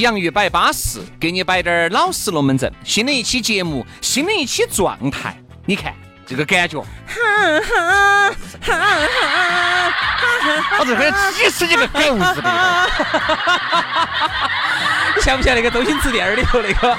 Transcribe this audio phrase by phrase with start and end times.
[0.00, 2.72] 洋芋摆巴适，给你摆点儿老实龙门阵。
[2.84, 5.94] 新的一期节目，新的一期状态，你看
[6.26, 6.84] 这个感觉，
[10.78, 12.90] 我这边几十几个狗日的，
[15.22, 16.96] 像不像那个周星驰电影里头那个？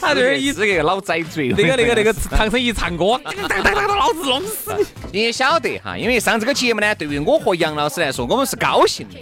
[0.00, 4.86] 他这儿一是个老宰嘴，那个那个那个唐僧一唱歌，当当当当，老子弄死你！
[5.12, 9.20] 你也晓得哈，因为上这个节目呢，对于我和杨老师来说，我们是高兴的。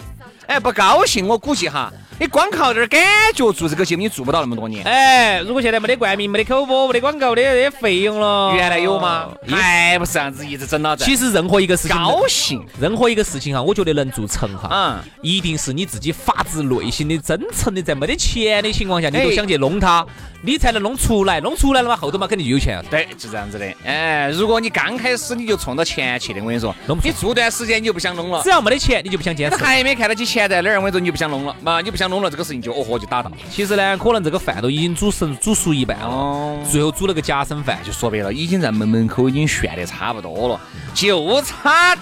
[0.49, 2.99] 哎，不高兴，我估计哈，你光靠点感
[3.35, 4.83] 觉做这个节目，你做不到那么多年。
[4.83, 9.27] 哎，如果现在没得冠名、没得口播、没得广告的这些费用了，原来有吗？
[9.47, 11.05] 还不是这样子一直整到这。
[11.05, 20.03] 其实任何一个事情，高兴，任何一个事情哈，我觉得能做成哈，嗯，一定是你自己发自内心的、真诚的，在没得钱的情况下，你都想去弄它，
[20.41, 21.39] 你才能弄出来。
[21.39, 22.83] 弄出来了嘛，后头嘛肯定就有钱了。
[22.89, 23.71] 对，就这样子的。
[23.85, 28.41] 哎，如果你刚开始你就冲着钱去的，我跟你说，你做段时间你就不想弄了。
[28.41, 29.55] 只要没得钱，你就不想坚持。
[29.55, 31.81] 还没看到起钱在哪儿，我跟你说，你就不想弄了嘛？
[31.81, 33.29] 你不想弄了，这个事情就哦豁就打到。
[33.49, 40.59] 其实呢，可能这个饭都已经煮熟煮熟一半了，最后煮了个夹生饭，就说白了，已经在门门口已经炫得差不多了，
[40.93, 41.95] 就差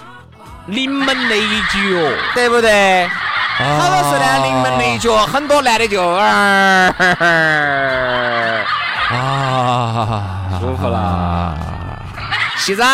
[0.67, 1.77] 临门那一脚，
[2.33, 3.07] 对不对？
[3.57, 6.93] 好多时呢，临门那一脚，很多男的就啊，
[10.59, 11.57] 舒服了，
[12.57, 12.85] 洗澡。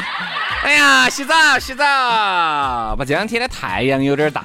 [0.64, 1.84] 哎呀，洗澡洗澡！
[2.96, 4.44] 把，这两天的太阳有点大，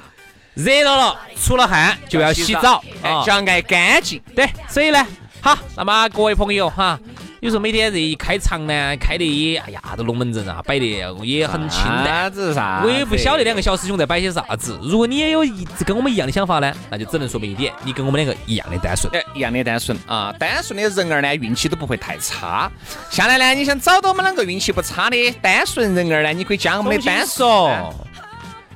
[0.54, 4.22] 热到了，出了汗就要洗澡，哎，就要爱干净。
[4.36, 5.06] 对，所以呢，
[5.42, 7.00] 好，那么各位朋友哈。
[7.42, 10.86] 有时候每天这一开场呢，开的也，哎呀，这龙门阵啊，摆的
[11.24, 12.32] 也很清淡。
[12.32, 12.84] 子啥？
[12.86, 14.80] 我也不晓得两个小师兄在摆些啥子。
[14.84, 19.12] 如果你也有一跟我们一样的想法呢，那就只能说明一点，你跟我们两个一样的单纯。
[19.16, 22.72] 哎，一样的单纯啊，单纯的人儿呢，运气都不会太差。
[23.10, 27.92] 下来呢，你想找到我们两个运气不差的单纯人儿呢，你可以加我们的单说，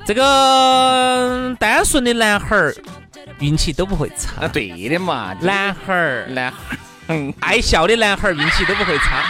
[0.08, 2.76] 这个单纯的男孩儿
[3.38, 4.42] 运气都不会差。
[4.42, 6.80] 啊，对的嘛，男孩儿，男孩儿。
[7.08, 9.22] 嗯，爱笑的男孩运气都不会差。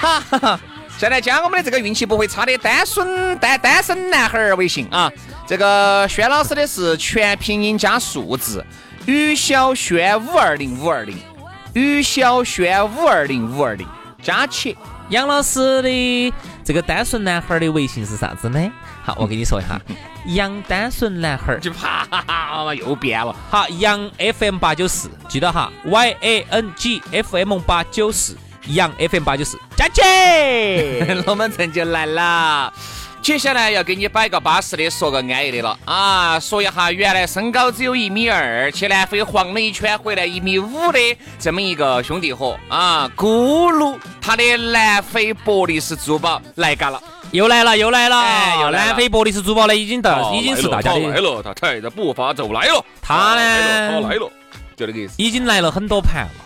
[0.00, 0.60] 哈 哈哈！
[0.98, 5.10] 现在加我们的这个运气不会差的单身单单身男孩儿微信啊，
[5.46, 8.64] 这个轩老师的是全拼音加数字，
[9.06, 11.18] 于小轩五二零五二零，
[11.72, 13.86] 于小轩五二零五二零，
[14.22, 14.76] 加起。
[15.08, 18.72] 杨老师的这个单身男孩的微信是啥子呢？
[19.02, 19.80] 好，我跟你说一下，
[20.34, 22.06] 杨单纯男孩儿 就啪
[22.74, 23.34] 又变了。
[23.50, 28.36] 好，杨 FM 八九四，记得哈，Y A N G F M 八九四，
[28.68, 30.02] 杨 FM 八九四，加起，
[31.26, 32.72] 龙门阵就来了。
[33.22, 36.40] 接下来要给你摆个巴适的，说个安逸的了啊！
[36.40, 40.98] 说一下原来身高只有一米二，去南非晃了一圈回来一米五的
[41.38, 50.98] 这么一个兄弟伙啊，咕噜，他的南非伯利斯珠宝来嘎了，又来了，又来了，哎，南非伯利斯珠宝呢，已经到，已经是大家的。
[51.00, 54.28] 来了，他踩着步伐就来了，他呢，他来了，
[54.76, 56.44] 就那个意思，已经来了很多盘了。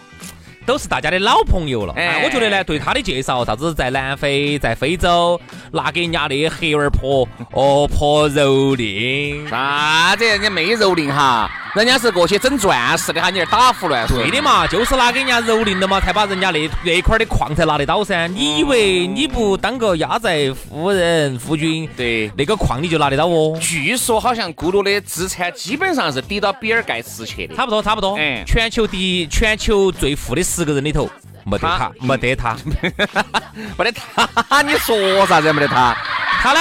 [0.67, 5.41] 都是大家的老朋友了，哎，我觉得呢，对他的介绍，啥子在南非，在非洲，
[5.73, 10.25] 拿给人家的黑娃儿婆，哦，婆蹂躏，啥子？
[10.25, 11.51] 人家没蹂躏哈。
[11.75, 14.17] 人家是过去整钻石的哈，你这打胡乱说。
[14.17, 18.29] 对的嘛，就是拿给人家蹂躏了嘛，才把人家那那块的矿才拿得到噻。
[18.29, 23.59] 你以为你不当个压寨夫人夫君，对，那个矿你就拿得到哦？
[23.61, 28.17] 据说好像咕噜的资产基本上是抵到比尔盖茨去的，差不多差不多。
[28.19, 31.11] 嗯，全球第一，全球最富的十个人里头，
[31.45, 32.57] 没得他，没得他，
[33.77, 35.53] 没得他， 你说啥子？
[35.53, 35.97] 没得他。
[36.45, 36.61] 他呢，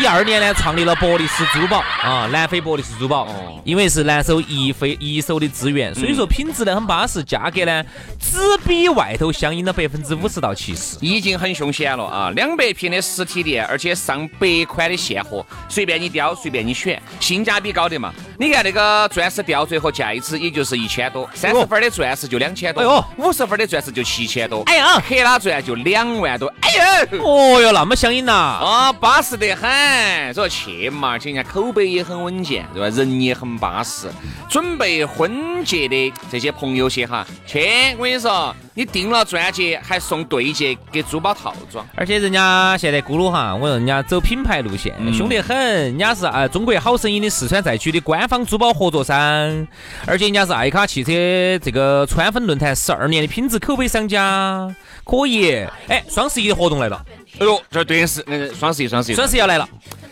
[0.00, 7.82] 一二年呢创立了博利斯珠宝啊，南非博利斯珠宝，哦因为是南手一非一手的资源，所以说品质呢很巴适，价格呢
[8.20, 10.96] 只比外头相应了百分之五十到七十。
[11.00, 12.30] 已经很凶险了啊！
[12.36, 18.14] 两百平的实体店，而且上百款的现货，随便你挑，随便你选，性价比高的嘛。
[18.38, 26.70] 你看那个钻石吊坠和戒指，也就是一千多，三十分的钻石就两千多，哎呦五十分的钻石就七千多，哎呀克拉钻就两万多，哎
[27.10, 27.18] 呦！
[27.26, 28.32] 哦哟，那么相应呐！
[28.32, 32.94] 啊，巴适得很，所以去嘛，而且人家口碑也很稳健，对吧？
[32.94, 34.06] 人也很巴适。
[34.50, 37.64] 准备婚戒的这些朋友些哈，去，
[37.96, 41.86] 我跟你说，你订了钻戒还送对戒给珠宝套装。
[41.96, 45.56] 而且人家现在咕噜哈，我说人家走品牌路线，凶得很。
[45.56, 49.16] 人家是啊，中国好声音的四川赛区的官方珠宝合作商，
[50.04, 51.10] 而且人家是爱卡汽车
[51.60, 54.68] 这个川粉论坛十二年的品质口碑商家，
[55.02, 55.66] 可以。
[55.88, 57.02] 哎，双十一的活动来了，
[57.40, 59.68] 哎呦，这对是嗯，双十一，双十一，双十一要来了。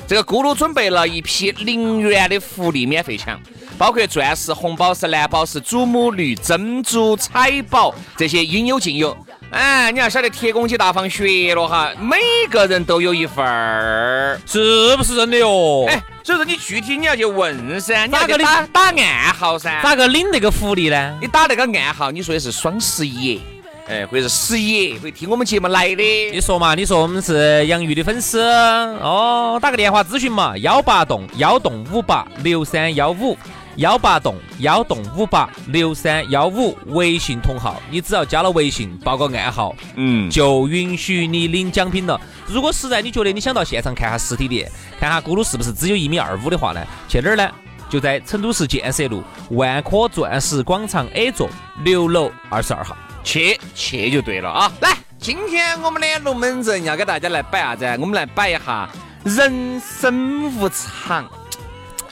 [0.07, 3.41] 这个咕噜准备了一批零元的福利免费抢，
[3.77, 9.17] 包括钻石、红宝石、蓝宝石、祖母绿、珍珠、彩宝这些应有尽有。
[9.51, 12.17] 哎，你要晓得铁公鸡大放血了哈，每
[12.51, 14.41] 个人都有一份儿。
[14.47, 15.87] 是不是真的哟？
[15.89, 19.81] 哎，所以说你具体你要去问噻，你要去打打暗号噻。
[19.83, 21.19] 咋个领那个福利呢？
[21.21, 23.41] 你打那个暗号，你说的是双十一，
[23.89, 26.03] 哎，或者是十一，会听我们节目来的。
[26.33, 26.75] 你说嘛？
[26.75, 33.39] 你说我们是杨玉的粉丝哦，打个电话咨询嘛，幺八栋幺栋五八六三幺五，
[33.77, 42.21] 幺八栋幺栋五八六三幺五，微信同号，你只要加了微信，报个暗号，嗯，就允许你领奖品了。
[42.49, 44.69] 如果实在你觉得你想到现场看下实体店，
[44.99, 47.49] 看下咕噜是不是只有一米二五的话呢，去哪儿呢？
[47.89, 51.49] 就在成都市建设路万科钻石广场 A 座
[51.85, 52.97] 六楼二十二号。
[53.27, 54.73] 去去就对了啊！
[54.81, 57.85] 来，今天我们的龙门阵要给大家来摆啥子？
[57.99, 58.89] 我们来摆一下
[59.25, 61.29] 人生无常。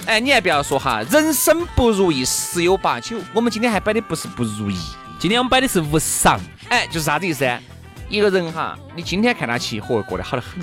[0.06, 3.16] 哎，你还不要说哈，人生不如意十有八九。
[3.32, 4.76] 我们今天还摆的不是不如意，
[5.20, 6.38] 今天我们摆的是无常。
[6.68, 7.60] 哎，就是啥子意思啊？
[8.08, 10.60] 一个人哈，你今天看他起火过得好得很，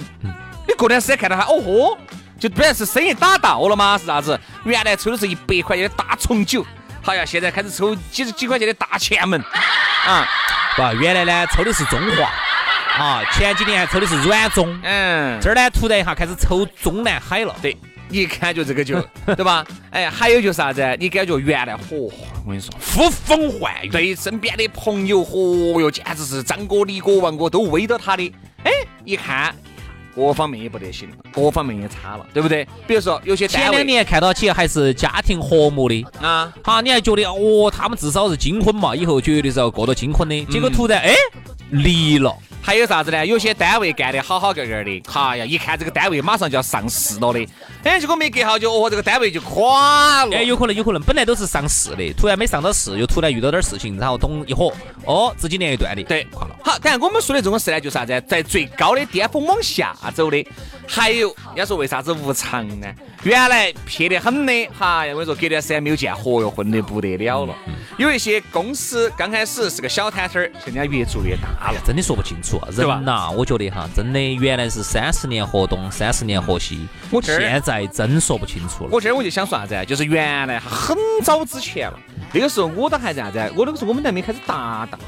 [0.67, 1.97] 你过段时间看到他，哦豁，
[2.37, 4.37] 就本来是生意打到了嘛，是啥子？
[4.65, 6.65] 原来抽的是一百块钱的大重酒，
[7.01, 9.41] 好呀，现在开始抽几十几块钱的大前门，
[10.05, 10.27] 啊，
[10.75, 17.55] 不，原来呢抽的是中华，啊，前几年还抽的是软中，嗯，这儿呢突然一下开始抽中南海了。
[17.61, 17.75] 对，
[18.09, 19.01] 一看就这个就，
[19.35, 19.65] 对吧？
[19.91, 20.95] 哎，还有就是啥子？
[20.99, 22.11] 你感觉原来，嚯，
[22.45, 28.33] 我跟你说，呼风唤雨，对身边的朋友，嚯哟，简直是张哥、李哥、王哥都围着他的。
[28.63, 28.71] 哎，
[29.03, 29.53] 一看
[30.15, 32.67] 各方面也不得行了，各方面也差了，对不对？
[32.85, 40.45] 比如说有些前两年看到起还是家庭和睦的，啊，哈，你还觉得哦，他们至少是金婚嘛，以后绝对是要过到金婚的。
[40.45, 41.13] 结果突然哎
[41.69, 43.25] 离了，还有啥子呢？
[43.25, 47.47] 有些单位干得好好个个的，哈呀，一看这个单位马上就要上市了的，
[47.83, 50.35] 哎，结果没隔好久，哦，这个单位就垮了。
[50.35, 54.71] 哎，有可能有可能本来都是上市的，突然没上到市，又突然遇到点事情，然后咚一火，
[55.05, 56.55] 哦，资金链又断的，对，垮了。
[56.63, 60.47] 好，当然我们说的这种事呢，就是啥子，在最高的巅峰往下走的。
[60.87, 62.87] 还有，人家说为啥子无常呢？
[63.23, 67.55] 原来撇得很的，哈呀，我跟你说，隔段时间没有见，嚯哟，混得不得了了。
[67.97, 71.79] 有一些公司刚开始是个小摊摊儿，现在越做越大了。
[71.85, 78.89] 真的说不清楚啊，人呐，我觉得哈，真的原来是三十年河东，三十年河西，我现在真说不清楚了。
[78.91, 81.99] 我今儿我就想说啥子啊，就是原来很早之前了，
[82.33, 83.47] 那个时候我都还在啥子啊？
[83.55, 84.99] 我那个时候我们都还没开始搭档。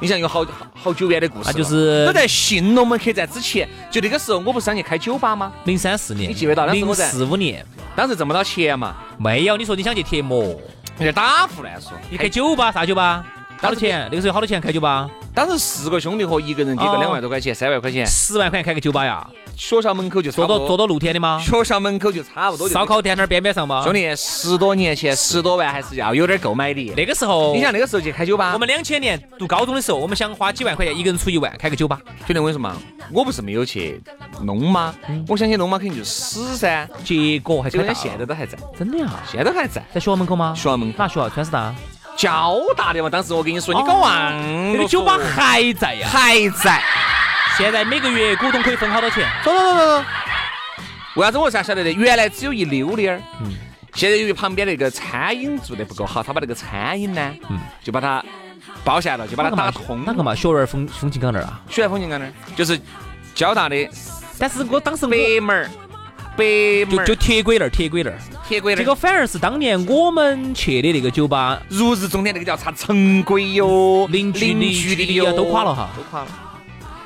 [0.00, 5.52] 你像有好好好久远的故事就是都在新龙门客栈之前，就那个时候我不是想去开酒吧吗？
[5.64, 7.64] 零三四年，你记不记得当时零我在四五年
[7.94, 9.58] 当时挣不到钱嘛，没有？
[9.58, 10.58] 你说你想去贴膜，
[10.98, 11.92] 你在打胡乱说。
[12.08, 13.22] 你开酒吧啥酒吧？
[13.58, 14.08] 好多钱？
[14.10, 15.06] 那个时候好多钱开酒吧？
[15.34, 19.28] 当时四个兄弟伙，一个人给个哦两万多块钱、三万块钱，十万块钱开个酒吧呀？
[19.60, 21.38] 学校门口就坐到坐到露天的吗？
[21.38, 22.72] 学校门口就差不多就。
[22.72, 23.82] 烧烤店那儿边边上吗？
[23.84, 26.94] 兄弟，十多年前十多万还是要有点购买力。
[26.96, 32.74] 那个时候，你想那个时候去开酒吧，我们两千年读高中的时候，我们想花几万块钱，一个人出一万开个酒吧，兄弟，我跟你说嘛，
[33.12, 34.02] 我不是没有去
[34.42, 34.94] 弄吗？
[35.28, 36.88] 我想去弄嘛，肯定就死噻。
[37.04, 39.10] 结果还开大了现在都还在，真的呀？
[39.30, 39.84] 现在都还在。
[39.92, 40.54] 在学校门口吗？
[40.56, 41.28] 学校门口哪学校？
[41.28, 41.74] 川师大？
[42.16, 46.08] 交大的嘛，当时我跟你说，你搞忘了那个酒吧还在呀？
[46.10, 46.82] 还在。
[47.60, 49.28] 现在每个月股东可以分好多钱？
[49.44, 50.04] 走走走走走。
[51.16, 51.92] 为啥子我才晓得的？
[51.92, 53.52] 原来只有一溜溜儿，嗯
[53.92, 58.24] 现在由于旁边那个餐饮做得不够好，他把那个餐饮呢，嗯就把它
[58.82, 59.54] 包下了，就把它？
[59.54, 60.02] 打通。
[60.06, 60.34] 哪个嘛？
[60.34, 61.60] 学院风风景港那儿啊？
[61.68, 62.80] 学院风景港那儿，就是
[63.34, 63.88] 交大的
[64.38, 65.70] 但是我当时我北门儿，
[66.38, 68.18] 北门儿就就铁轨那儿，铁轨那儿。
[68.48, 68.82] 铁轨那儿。
[68.82, 76.28] 这个反而是当年我们去的那个酒吧，如日中天那个叫啥城轨哟，邻居邻居的哟邻居的都垮了哈都垮了。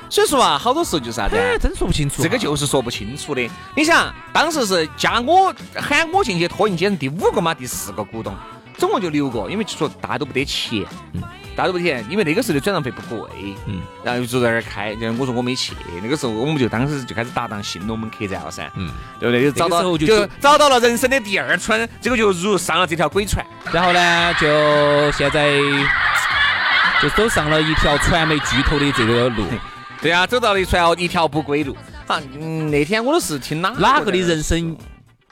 [0.09, 1.41] 所以说啊，好多时候就是啥子啊？
[1.41, 2.23] 哎，真说不清楚啊。
[2.23, 3.49] 这个就是说不清楚的。
[3.75, 8.33] 你想，当时是加我喊我进去拖进去成第五个嘛，第四个股东，
[8.77, 10.83] 总共就六个，因为说大家都不得钱，
[11.13, 11.21] 嗯，
[11.55, 13.29] 大家都不得钱，因为那个时候的转让费不贵，
[13.65, 19.43] 嗯，然后就在那儿开，然后我说我没去，那个时候我们就当时就开始搭档新龙门客栈了噻，嗯，对不对？
[19.43, 23.45] 就找到那个就就找到了人生的第二春，这个就如上了这条鬼船。
[23.71, 25.59] 然后呢，就现在
[27.01, 29.43] 就走上了一条传媒巨头的这个路。
[30.05, 31.75] 对啊，走到了一条一条不归路。
[32.05, 34.77] 啊，嗯，那天我都是听哪哪个的人生，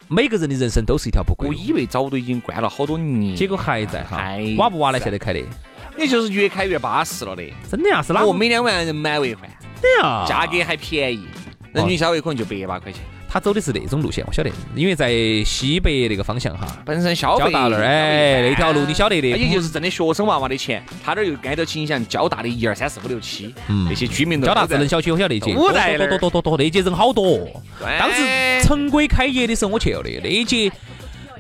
[0.08, 4.56] 每个人的人生都是一条不归路，我以为早都已经关了好多年，结果还在哈还。
[4.58, 4.98] 挖不挖呢？
[4.98, 5.40] 在现在开的，
[5.96, 7.44] 也就是越开越巴适了的。
[7.70, 8.02] 真的呀？
[8.02, 8.26] 是哪个？
[8.26, 9.48] 我每两万人满为患，
[9.80, 10.26] 的呀？
[10.28, 11.28] 价格还便宜，
[11.72, 13.04] 人均消费可能就百把块钱。
[13.34, 15.12] 他走的是那种路线，我晓得，因为在
[15.44, 23.88] 西北那个方向哈，本身消费交大那儿，哎，那条路你晓得的，也就是挣的学生娃娃的钱，他那儿又挨着起，你想交大的一二三四五六七，嗯。
[23.90, 27.40] 那些居民都交大智能小区，我晓得那届，五代多多多多多多，那届人好多。
[27.98, 28.22] 当时
[28.62, 30.72] 城规开业的时候我去了的，那一届，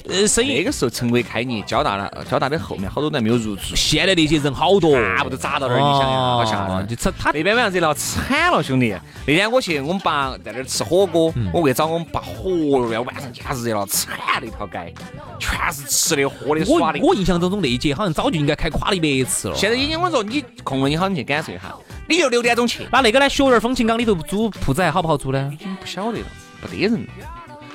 [0.09, 6.87] 呃，生意那个时候城规开业，交大了，交大的后面好多人还没有入住，现在那些人好多，全部都砸到那儿，你想想，好吓人。
[6.87, 8.93] 就吃他那边晚上热闹惨了，兄弟！
[9.25, 14.93] 那天我去，我们爸在那儿吃火锅，我为找我们爸，嚯哟，晚上简直热闹惨了一条街，
[15.39, 16.99] 全是吃的、喝的、我耍的。
[17.01, 19.55] 我印象当中那一届好像早就应该开垮了一百次了。
[19.55, 21.73] 现在已经我说你空了，你好，你去感受一下。
[22.09, 23.29] 你就六点钟去，那那个呢？
[23.29, 25.49] 学园风情港里头租铺子还好不好租呢？
[25.53, 26.25] 已经不晓得了，
[26.61, 26.99] 不得人了。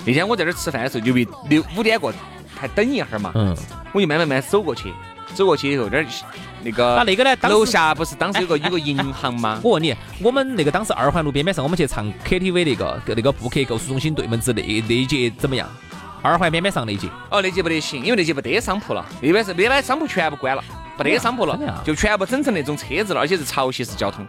[0.09, 2.11] 那天我在这儿吃饭的时候，就为六五点过
[2.59, 3.55] 还等一会儿嘛，嗯，
[3.93, 4.91] 我就慢慢慢走过去，
[5.35, 6.07] 走过去以后，这儿
[6.63, 7.37] 那个那那个呢？
[7.37, 9.61] 当时楼下不是当时有个有个银行吗？
[9.63, 15.69] 我问你，我们那个当时二环路边边上，我们去唱 KTV 那个那个布克购物中心对门子那那一节怎么样？
[16.23, 20.65] 二环边边上那一节，哦，那节不得行，因为那节不得商铺了，那边是那边商铺全部关了，
[20.97, 24.27] 不得商铺了，就全部整成那种车子了，而且是潮汐式交通，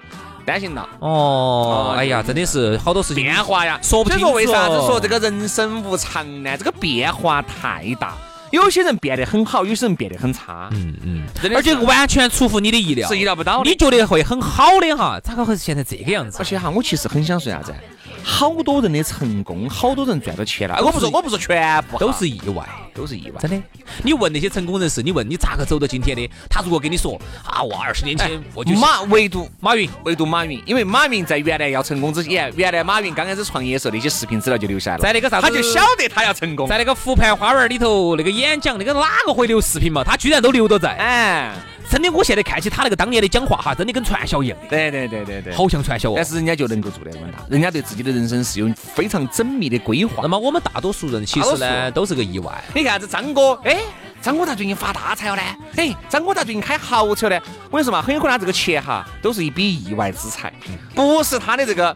[0.50, 0.88] 单行道。
[1.00, 6.58] 哦，哦哎呀，真的是好多事情变化呀，说不清楚所以说为啥子哦说这个人生无常呢？
[6.58, 8.13] 这个变化太大，
[8.51, 13.75] 有些人变得很好，有些人变得很差，嗯嗯，真的而且完全出乎你的意料，是意料不到的你。
[13.75, 16.44] 觉得会很好的哈，咋个会是现在这个样子而？
[16.44, 17.74] 且哈，我其实很想说啥子？
[18.22, 20.75] 好多人的成功，好多人赚到钱了。
[20.84, 22.68] 我不说，我不说全部，都是意外。
[23.00, 23.39] 都是意外。
[23.39, 23.62] 真的，
[24.03, 26.29] 你问那些成功人士，你问你咋个走到今天的？
[26.50, 36.68] 他如果跟你说啊，我二十年前我就马唯独马云，唯独马云，因为马云在原来要成功之前，原来马云刚开始创业的时候，那些视频资料就留下来了，在那个啥子他就晓得他要成功。
[36.68, 40.03] 在那个湖畔花园里头那个演讲，那个哪个会留视频嘛？
[40.03, 40.89] 他居然都留到在。
[40.98, 41.56] 哎，
[41.89, 45.53] 真的，我现在看起他那个当年的讲话哈，真的跟传销一样的，对对对对对。
[45.53, 46.24] 好像传销哦但。
[46.24, 50.27] 是人家就能够做得这么大，人家对自己的人生是有非常缜密的规划那。
[50.27, 52.63] 么我们大多数人其实呢都是个意外。
[52.75, 53.79] 你看啥子张哥，哎，
[54.22, 55.41] 张哥咋最近发大财了呢？
[55.75, 57.39] 哎，张哥咋最近开豪车呢？
[57.72, 60.53] 我跟你说嘛，很有可能他这个钱哈都是一笔意外之财，
[60.93, 61.96] 不是他的这个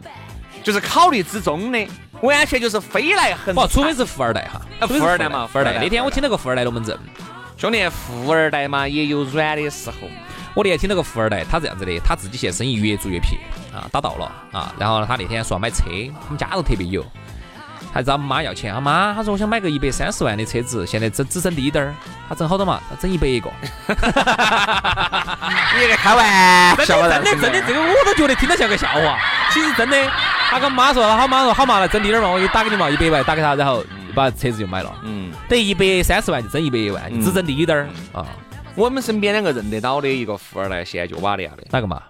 [0.63, 1.88] 就是考虑之中的，
[2.21, 5.71] 完全就是飞来横不，除非是富二代哈，富二代嘛富二代。
[5.71, 6.97] 富二代那天我听到个富二代龙门阵，
[7.63, 9.96] 兄弟，富二代嘛也有软的时候。
[10.53, 13.39] 我那天听到个富二代，他这样子的，他自己现在生意越做越撇
[13.74, 14.75] 啊，打到了啊。
[14.77, 15.86] 然后呢，他那天说要买车，
[16.22, 17.05] 他们家头特别有，
[17.93, 18.74] 还找妈要钱。
[18.74, 21.96] 他妈他说我想买个一百三十万的车子，现在只只剩低点儿，
[22.27, 22.82] 他挣好多嘛？
[22.89, 23.50] 他挣一百一个。
[23.88, 23.96] 你
[25.88, 29.17] 在开玩真笑真的真的，这个我都觉得听着像个笑话。
[29.51, 30.05] 其实真的，
[30.50, 33.82] 他跟妈说，他妈说好嘛，来挣低点儿嘛，我就打给你嘛，一百万打给他，然后
[34.15, 38.25] 把车子就买了，嗯，等于一百三十万就挣一百万，嗯只挣低点儿啊。
[38.75, 41.63] 我们身边两个认得到的一个富二代，现在就瓦利亚的。
[41.70, 42.01] 哪个嘛？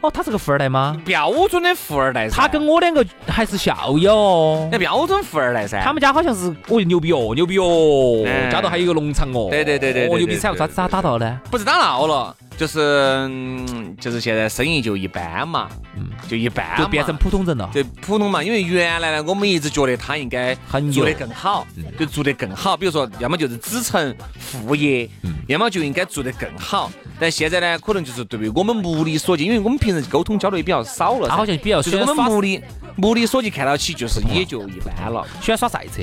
[0.00, 1.00] 哦，他是个富二代吗？
[1.04, 4.78] 标准的富二代噻，他跟我两个还是校友哦那。
[4.78, 5.80] 标准富二代噻。
[5.80, 9.46] 他们家好像是，哦，牛逼哦，牛逼哦，哎家头还有一个农场哦。
[9.50, 11.40] 对对对对对哦，牛逼对惨了，咋对咋打到呢？
[11.50, 15.68] 不是打闹了，就是嗯就是现在生意就一般嘛，
[16.28, 17.68] 就一般，就变成普通人了。
[17.72, 18.42] 对普通嘛。
[18.42, 21.66] 因为原来呢，我们一直觉得他应该很做得更好，
[21.98, 22.76] 就做得更好。
[22.76, 25.08] 比如说，要么就是子承父业，
[25.46, 26.90] 要么就应该做得更好。
[27.18, 32.60] 但现在呢，可能就是对于我们目力所及，因为我们平时沟通交流也比较少了，他好像比较就是我们目力
[32.96, 35.24] 目力所及看到起，就是也就一般了。
[35.40, 36.02] 喜欢耍赛车，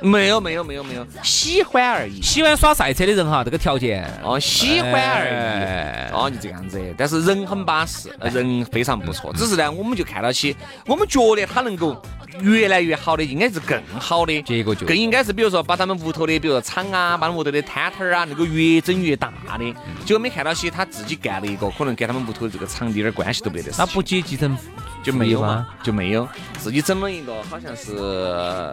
[0.00, 2.22] 没有没有没有没有，喜欢而已。
[2.22, 6.80] 喜欢耍赛车的人哈，这个条件哦，喜欢而哎已，哦，就这样子。
[6.96, 9.32] 但是人很巴适，人非常不错。
[9.34, 12.00] 只是呢，我们就看到起，我们觉得他能够
[12.40, 14.42] 越来越好的，应该是更好的。
[14.42, 19.74] 结果就更应该是，比如说把他们屋头的，比如说厂啊，把他们屋头的摊摊儿啊，能够越整越大的。
[20.04, 23.70] 结果没看到起他自己干了一个，可能跟他们屋头这个厂一点关系都没得。
[23.78, 24.56] 那不接继承
[25.04, 25.66] 就没有吗嘛？
[25.82, 26.26] 就没有，
[26.58, 28.72] 自己整了一个，好像是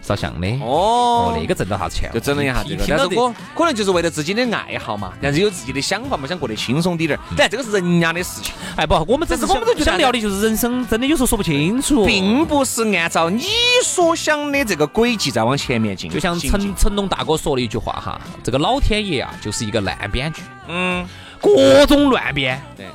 [0.00, 0.48] 照相的。
[0.64, 2.10] 哦哦，那个挣到啥子钱？
[2.12, 7.22] 就整了一下这个，但是我可能就是为了自己的爱好嘛，但是有自己的想法嘛，想过得轻松滴点儿。
[7.36, 12.06] 但这个是人家的事情，哎不，我们只是我们都觉得想聊的就是人生，真的有时候说不清楚。
[12.06, 13.44] 并不是按照你
[13.84, 16.10] 所想的这个轨迹在往前面进。
[16.10, 21.06] 就像成成龙大哥说的一句话哈，这个老天爷啊，就是一个烂编剧，嗯，
[21.40, 22.86] 各种乱编，对，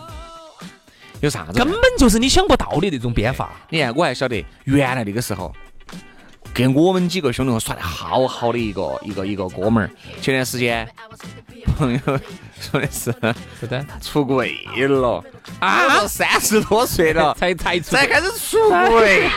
[1.23, 1.53] 有啥子？
[1.53, 3.49] 根本就是你想不到的那种编法。
[3.69, 5.53] 你看，我还晓得原来那个时候，
[6.53, 9.89] 跟我们几个兄弟伙耍得好好的一个一个一个哥们儿，
[10.21, 10.85] 前段时间
[11.77, 11.99] 朋友
[12.59, 13.15] 说的是
[13.57, 15.23] 是的出柜了。
[15.59, 19.29] 啊，三十多岁了，才才才开始出柜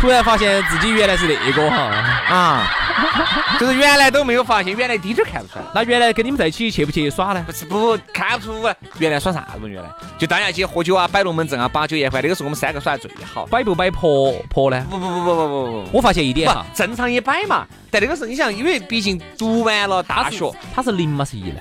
[0.00, 1.76] 突然发现自己原来是那个哈。
[2.30, 2.66] 啊，
[3.58, 5.64] 就是原来都没有发现，原来滴点儿看不出来。
[5.74, 7.52] 那原来跟你们在一起去不去耍呢不？
[7.52, 9.68] 是不看不出来，原来耍啥子？
[9.68, 9.88] 原来
[10.18, 13.44] 就大家去喝酒啊，摆龙门阵啊，把酒言欢，那个时候我们三个耍的最好。
[13.46, 14.86] 摆不摆婆婆呢？
[14.88, 17.66] 不不不不不不不我发现一点哈，，正常也摆嘛。
[17.90, 21.24] 但那个时候你想，因为毕竟读完了大学，他是零吗？
[21.24, 21.60] 是一呢？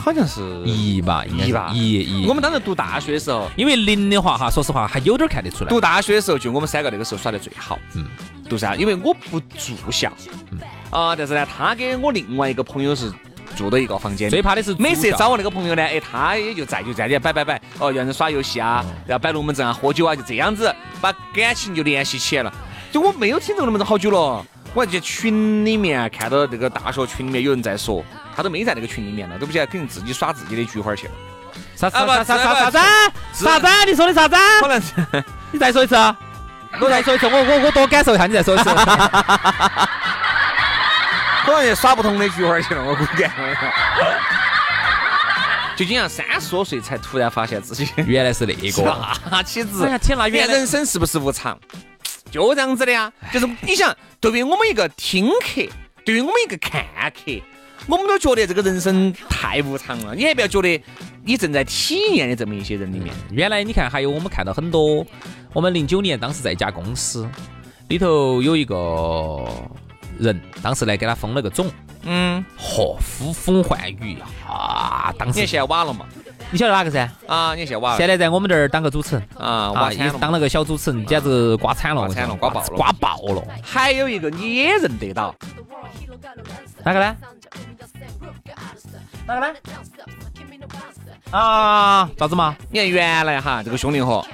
[0.00, 2.26] 好像是一吧，一吧一一。
[2.26, 5.70] 我们当时读大学的时候，因为零的话哈，说实话还有点看得出来。
[5.70, 7.78] 读大学的时候，就我们三个那个时候耍得最好。
[7.94, 8.06] 嗯，
[8.48, 8.74] 读啥？
[8.74, 10.12] 因为我不住校，
[10.50, 10.58] 嗯
[10.90, 13.12] 啊，但是呢，他跟我另外一个朋友是
[13.56, 14.30] 住到一个房间。
[14.30, 22.54] 最怕的是每次找我那个朋友呢，哎，他也就在就在这摆摆摆，哦，让人耍游戏啊，嗯然后摆龙门阵啊，喝酒啊，就这样子把感情就联系起来了。
[22.92, 31.12] 就我没有听这个龙门阵好久了，我还在群里面看到那个大学群里面有人在说，他都没在那个群里面了，都不晓得肯定自己耍自己的菊花去了。
[31.76, 32.78] 啥啥啥啥啥啥子？
[33.32, 33.66] 啥子？
[33.86, 34.36] 你说的啥子？
[34.60, 34.92] 可能是
[35.52, 35.94] 你再说一次。
[36.80, 38.64] 我再说一次，我我我多感受一下，你再说一次。
[41.44, 43.24] 可能也耍不同的菊花去了，我估计。
[45.76, 48.60] 就经常三十多岁才突然发现自己原来是那个。
[49.30, 51.58] 那岂止哎呀天哪原来人生是不是无常？
[52.30, 53.12] 就这样子的呀。
[53.32, 55.68] 就是你想，对于我们一个听客，
[56.04, 57.32] 对于我们一个看客，
[57.86, 60.14] 我们都觉得这个人生太无常了。
[60.14, 60.82] 你还不要觉得
[61.24, 65.06] 你正在体验的这么一些人里面，原来你看，还有我们看到很多，
[65.52, 67.28] 我们零九年当时在一家公司
[67.88, 69.44] 里头有一个
[70.18, 71.70] 人，当时来给他封了个总，
[72.04, 74.16] 嗯，嚯，呼风唤雨
[74.48, 75.14] 啊！
[75.18, 76.06] 当时你现在晚了嘛？
[76.50, 77.08] 你晓得哪个噻？
[77.26, 83.42] 啊，你看现在现在在我们这儿当个主持人啊，啊，瓦惨了嘛也当了个小主持人，简直刮惨了，刮惨了刮爆了刮爆了。
[83.62, 85.34] 还有一个你也认得到，
[86.84, 87.16] 哪个呢？
[89.26, 89.54] 哪个呢？
[91.30, 92.56] 啊，咋子嘛？
[92.70, 94.24] 你看原来哈这个兄弟伙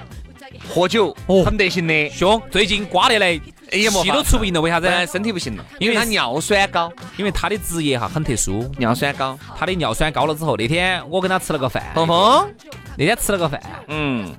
[0.68, 3.40] 喝酒哦很得行的，兄，最近刮得来，
[3.72, 4.88] 哎呀没气都出不赢了，为啥子？
[4.88, 9.38] 呢身体不行了，因因为为他尿酸高，因为他的职业哈很特殊，尿酸高。
[9.58, 12.52] 他的尿酸高了之后，那天我跟他吃了个饭，峰峰，
[12.96, 14.34] 那天吃了个饭，嗯，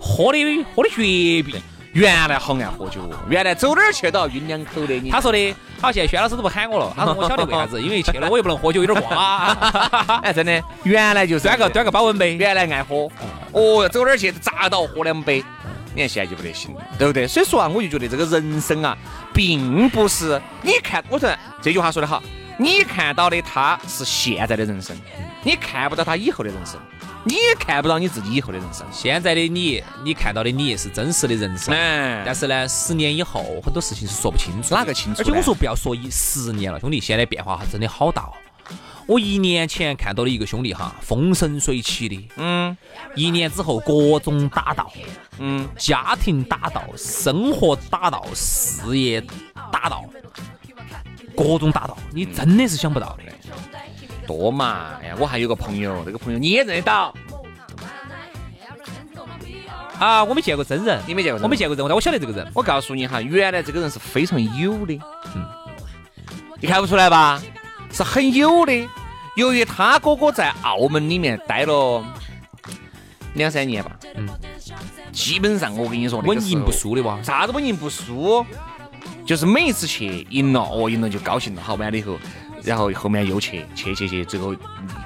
[0.00, 0.96] 喝的喝的绝
[1.42, 1.54] 壁。
[1.92, 3.00] 原来好爱喝酒，
[3.30, 5.00] 原来走哪儿去都要晕两口的。
[5.10, 9.56] 他说的，好，现在轩老师都不喊我了，他说我晓得为啥子，因为去了我又不能喝酒，有点挂。
[10.22, 13.08] 哎，真的，原来就是端个端个保温杯，原来爱喝，
[13.52, 15.42] 哦，走哪儿去砸到喝两杯。
[15.96, 17.26] 你看现在就不得行了，对不对？
[17.26, 18.96] 所以说啊，我就觉得这个人生啊，
[19.32, 22.22] 并不是你看，我说这句话说得好，
[22.58, 24.94] 你看到的他是现在的人生，
[25.42, 26.78] 你看不到他以后的人生，
[27.24, 28.86] 你也看不到你自己以后的人生。
[28.92, 38.32] 现在的你，你看到的你是真实的人生，嗯但，是呢，十年以后很多事情是说不清楚，哪个清楚而且我说不要说一十年了，兄弟，现在变化还真的好大哦。
[39.06, 42.76] 我一年前看到的一个兄弟哈，风生水起的，嗯。
[43.14, 44.92] 一年之后各种打道，
[45.38, 49.22] 嗯，家庭打道，生活打道，事业
[49.72, 50.04] 打道，
[51.36, 53.22] 各种打道，你真的是想不到的。
[54.26, 54.98] 多嘛！
[55.00, 57.14] 哎呀，我还有个朋友，这个朋友你也认得到，
[60.00, 62.50] 啊，我没见过真人，你没见过我没见过人，但我晓得这个人。
[62.52, 64.98] 我告诉你哈，原来这个人是非常有的，
[65.36, 65.46] 嗯，
[66.60, 67.40] 你看不出来吧？
[67.92, 68.88] 是很有的。
[69.36, 72.02] 由于他哥哥在澳门里面待了
[73.34, 74.26] 两三年吧，嗯，
[75.12, 78.44] 基本上我跟你说，稳赢不，输的哇，啥子稳赢不输，
[79.26, 82.18] 就是每一次去赢了，哦，赢了就高兴了，好完了以后，
[82.62, 84.54] 然后后面又去去去去，最后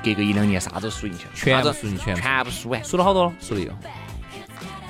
[0.05, 3.73] 隔个一两年啥都输进去了，全部啥子输进全部全部输完，输了好多了，输了有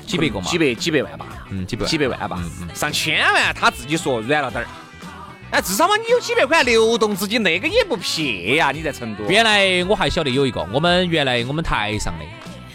[0.06, 1.26] 几百个嘛，几百几百万吧。
[1.48, 4.68] 嗯，几百几百万吧嗯，嗯上千万，他自己说软了点儿。
[5.50, 8.70] 哎，至少嘛，你有几百块流动资金，那个也不撇呀。
[8.70, 12.24] 你在成都，原来我还晓得有一个，我们原来我们台上的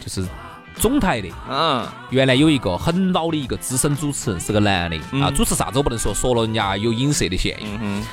[0.04, 0.28] 就是
[0.76, 7.66] 总台的，嗯，原来有一个很老的一个资深主持人，是个男的、啊，主持啥子我不能说，说了人家有影射的嫌疑。
[7.82, 8.04] 嗯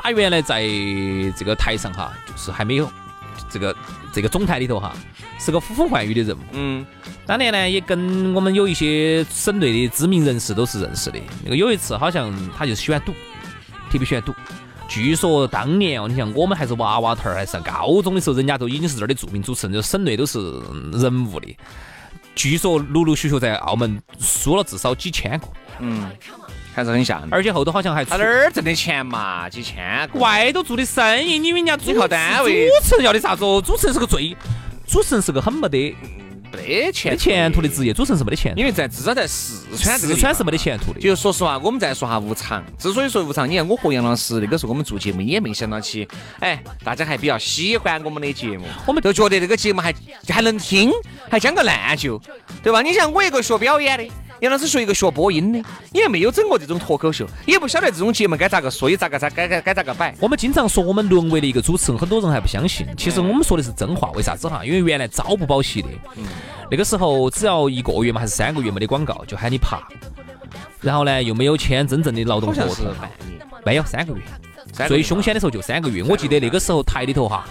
[0.00, 0.62] 他原来在
[1.36, 2.88] 这个台上哈，就是还没有
[3.50, 3.74] 这个
[4.12, 4.94] 这个总台里头哈，
[5.40, 6.40] 是个呼风唤雨的人物。
[6.52, 6.86] 嗯，
[7.26, 11.18] 当年呢，也跟我们有一些省内的知名人士都是认识的。
[11.42, 13.12] 那个有一次，好像他就喜欢赌，
[13.88, 14.34] 特别喜欢赌。
[14.88, 20.38] 据说当年哦，你像我们还是娃娃头儿，还是上高中的时候，人家都已经是这儿的著名主持人，就省内都是
[20.92, 21.56] 人物的。
[22.34, 25.46] 据说陆陆续续在澳门输了至少几千个，
[25.80, 26.08] 嗯，
[26.74, 27.28] 还是很吓人。
[27.30, 29.48] 而且后头好像还他哪儿挣的钱嘛？
[29.50, 30.18] 几千个。
[30.20, 33.60] 外头做的生意，你以为人家主靠单位主持人要的啥子哦？
[33.62, 34.34] 主持人是个最，
[34.86, 35.94] 主持人是个很没得
[36.52, 38.60] 没钱没前途的职业，主持人是没得前途。
[38.60, 41.00] 因为在至少在四川四川是没得前途的。
[41.00, 42.64] 就说实话，我们再说下无常。
[42.78, 46.06] 之所以说无常，你看我和杨老师那个时候我们做节目也没想到起，
[46.40, 49.94] 哎，大家还比较喜欢我们的节目，我们都觉得这个节目还
[50.28, 50.90] 还能听，
[51.30, 52.20] 还将个烂就，
[52.62, 52.82] 对吧？
[52.82, 54.04] 你像我一个学表演的，
[54.40, 60.14] 杨老师学一个学播音的，你还没有整过这种脱口秀，也不晓得这种节目该咋个说，咋个咋该该该咋个摆。
[60.20, 62.86] 我们经常说我们沦为了一个主持人，很多人还不相信。
[62.96, 64.64] 其实我们说的是真话，为啥子哈？
[64.64, 65.88] 因为原来朝不保夕的，
[66.70, 69.82] 那个时候只要一个月嘛，还是三个月没得广告，就喊你爬。
[70.80, 72.86] 然后呢，又没有签真正的劳动合同，
[73.64, 74.22] 没有三个月。
[74.86, 76.02] 最凶险的时候就三个月。
[76.04, 77.44] 我记得那个时候台里头哈。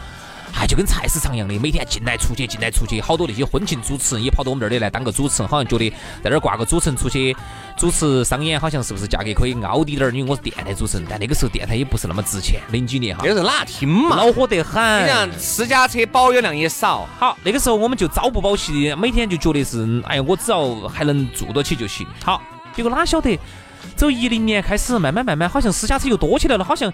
[0.59, 5.87] 哎，就跟菜市场一样的，每天进来出去，进来出去，好多那些婚庆主持人也跑到我们这儿里来当个主持人，好像觉得
[6.23, 7.35] 在这儿挂个主持人出去
[7.77, 10.11] 主持商演，好像是不是价格可以高低点儿？
[10.11, 13.21] 因为我是电台主持人，但那个时候电台也不是那么值钱，零几年哈。
[13.23, 14.15] 那个时候哪听嘛？
[14.15, 15.03] 恼火得很。
[15.03, 17.07] 你像私家车保有量也少。
[17.19, 22.07] 好，那个时候我们就朝不保夕的，每天就觉得是，哎呀，我只要还能住得起就行。
[22.25, 22.41] 好，
[22.75, 23.39] 结果哪晓得，
[23.95, 26.91] 走一零年开始，慢慢慢慢，好像私家车又多起来了，好像。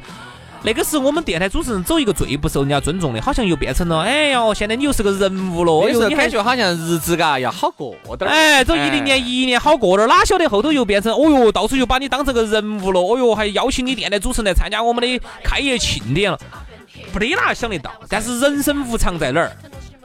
[0.65, 8.34] 那个是我们电台主持人走一个最不受人家尊重的，好像又变成了，哎呦，现在你又是个人物了，有时候感觉好像日子嘎要好过点儿。
[8.34, 16.39] 哎，走一零年一年好过点儿，哪晓得后头又变成，哦哟，到处又把你当成个人物了，哦哟，还邀请你电台主持人来参加我们的开业庆典了，
[17.12, 17.91] 不得哪想得到。
[18.08, 19.52] 但是人生无常在哪儿？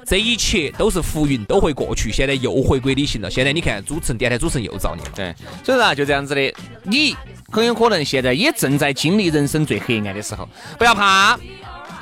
[0.09, 2.11] 这一切都是浮云，都会过去。
[2.11, 3.31] 现在又回归理性了。
[3.31, 5.13] 现在你看，主持人电台主持人又造孽了。
[5.15, 7.15] 对，所以说啊，就这样子的，你。
[7.51, 11.41] 很有可能现在也正在经历人生最黑暗的时候，不要怕，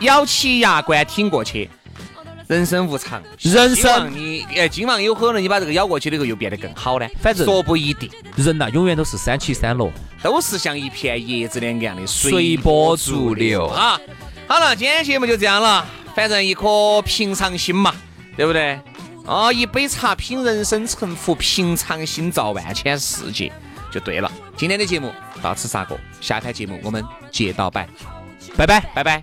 [0.01, 1.71] 咬起牙关挺过去。
[2.49, 7.07] 人生无常，人生你哎，今晚有可能你把这个咬过去以后又变得更好呢？
[7.21, 8.11] 反正说不一定。
[8.35, 9.89] 人呐，永远都是三起三落，
[10.21, 14.01] 都是像一片叶子两样的随波逐流啊。
[14.49, 15.87] 好了，今天节目就这样了。
[16.15, 17.95] 反正一颗平常心嘛，
[18.37, 18.81] 对不对？
[19.27, 23.53] 啊，一杯茶品人生，沉浮平常心造万千世界，
[23.91, 24.31] 就对了。
[24.57, 25.13] 今天的节目。
[25.43, 27.87] 到此杀过，下台节目我们接到摆，
[28.57, 29.23] 拜拜拜拜。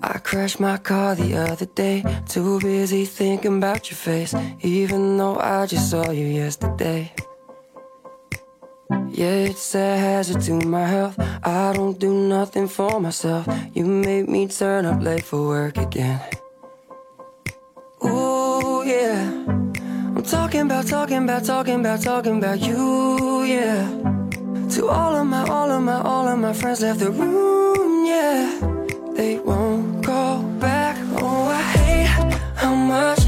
[0.00, 5.38] I crashed my car the other day, too busy thinking about your face, even though
[5.38, 7.10] I just saw you yesterday.
[8.90, 11.16] Yeah, it's a hazard to my health.
[11.44, 13.46] I don't do nothing for myself.
[13.72, 16.20] You made me turn up late for work again.
[18.04, 19.30] Ooh, yeah.
[20.16, 23.88] I'm talking about, talking about, talking about, talking about you, yeah.
[24.70, 28.58] To all of my, all of my, all of my friends left the room, yeah.
[29.14, 30.96] They won't call back.
[31.14, 32.06] Oh, I hate
[32.56, 33.20] how much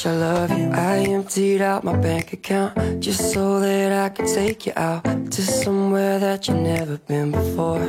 [0.00, 0.70] much I love you.
[0.70, 5.42] I emptied out my bank account just so that I could take you out to
[5.42, 7.88] somewhere that you've never been before.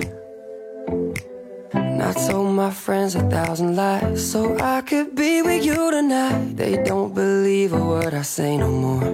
[1.74, 6.58] And I told my friends a thousand lies so I could be with you tonight.
[6.58, 9.14] They don't believe a word I say no more.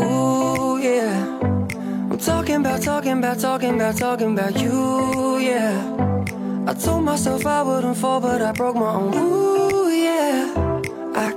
[0.00, 1.38] Ooh, yeah.
[2.10, 6.66] I'm talking about, talking about, talking about, talking about you, yeah.
[6.66, 9.61] I told myself I wouldn't fall, but I broke my own.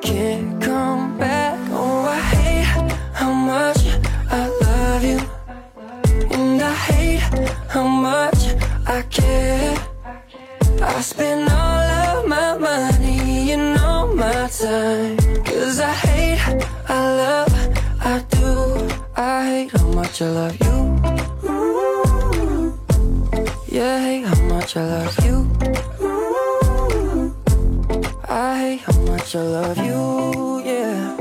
[0.05, 1.57] Can't come back.
[1.71, 3.81] Oh, I hate how much
[4.29, 5.19] I love you.
[6.35, 7.21] And I hate
[7.67, 8.41] how much
[8.85, 9.75] I care.
[10.81, 15.17] I spend all of my money and all my time.
[15.43, 16.39] Cause I hate,
[16.87, 17.53] I love,
[17.99, 18.51] I do.
[19.15, 20.77] I hate how much I love you.
[23.75, 25.44] Yeah, hate how much I love you.
[28.27, 31.15] I hate how much I love you, yeah.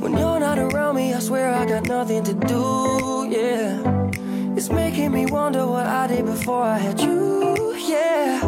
[0.00, 4.56] When you're not around me, I swear I got nothing to do, yeah.
[4.56, 8.40] It's making me wonder what I did before I had you, yeah.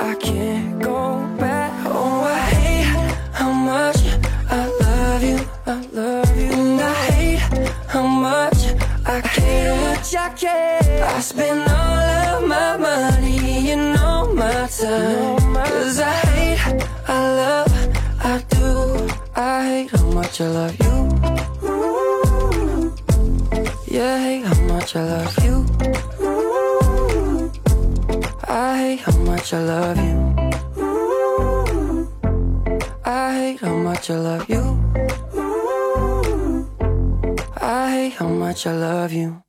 [0.00, 1.72] I can't go back.
[1.86, 3.98] Oh, I hate how much
[4.48, 5.38] I love you.
[5.66, 6.52] I love you.
[6.52, 7.38] And I hate
[7.86, 8.74] how much
[9.06, 9.76] I care.
[9.76, 11.04] Much I care.
[11.04, 15.54] I spend all of my money and all my time.
[15.54, 16.29] Cause I
[17.12, 17.72] I love,
[18.22, 19.08] I do.
[19.34, 20.94] I hate how much I love you.
[23.88, 25.66] Yeah, I hate how much I love you.
[28.46, 30.18] I hate how much I love you.
[33.04, 34.64] I hate how much I love you.
[37.60, 39.42] I hate how much I love you.